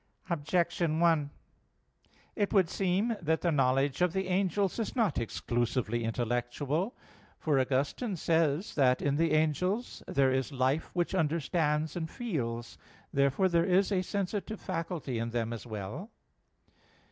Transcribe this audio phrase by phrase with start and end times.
[0.31, 1.29] Objection 1:
[2.35, 6.95] It would seem that the knowledge of the angels is not exclusively intellectual.
[7.37, 8.75] For Augustine says (De Civ.
[8.75, 12.79] Dei viii) that in the angels there is "life which understands and feels."
[13.13, 16.09] Therefore there is a sensitive faculty in them as well.